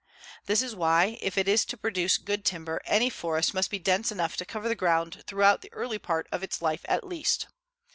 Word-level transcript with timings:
This 0.47 0.63
is 0.63 0.75
why, 0.75 1.19
if 1.21 1.37
it 1.37 1.47
is 1.47 1.63
to 1.65 1.77
produce 1.77 2.17
good 2.17 2.43
timber, 2.43 2.81
any 2.85 3.07
forest 3.07 3.53
must 3.53 3.69
be 3.69 3.77
dense 3.77 4.11
enough 4.11 4.35
to 4.37 4.45
cover 4.45 4.67
the 4.67 4.73
ground 4.73 5.23
throughout 5.27 5.61
the 5.61 5.71
early 5.73 5.99
part 5.99 6.27
of 6.31 6.41
its 6.41 6.59
life 6.59 6.81
at 6.85 7.03
least. 7.05 7.45